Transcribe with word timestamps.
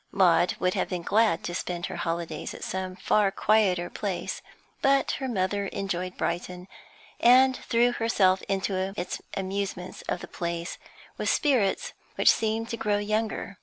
Maud 0.11 0.55
would 0.59 0.73
have 0.73 0.89
been 0.89 1.03
glad 1.03 1.43
to 1.43 1.53
spend 1.53 1.85
her 1.85 1.97
holidays 1.97 2.55
at 2.55 2.63
some 2.63 2.95
far 2.95 3.29
quieter 3.29 3.87
place, 3.87 4.41
but 4.81 5.11
her 5.21 5.27
mother 5.27 5.67
enjoyed 5.67 6.17
Brighton, 6.17 6.67
and 7.19 7.55
threw 7.55 7.91
herself 7.91 8.41
into 8.49 8.95
its 8.99 9.21
amusements 9.37 10.01
of 10.09 10.21
the 10.21 10.27
place 10.27 10.79
with 11.19 11.29
spirits 11.29 11.93
which 12.15 12.31
seemed 12.31 12.67
to 12.69 12.77
grow 12.77 12.97
younger. 12.97 13.59